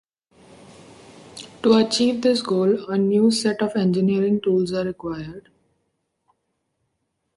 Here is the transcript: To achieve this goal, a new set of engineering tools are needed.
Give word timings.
To 1.61 1.73
achieve 1.75 2.23
this 2.23 2.41
goal, 2.41 2.89
a 2.89 2.97
new 2.97 3.29
set 3.29 3.61
of 3.61 3.75
engineering 3.75 4.41
tools 4.41 4.73
are 4.73 4.85
needed. 4.85 5.49